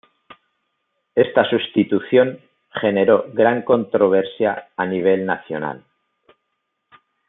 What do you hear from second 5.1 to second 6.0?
nacional.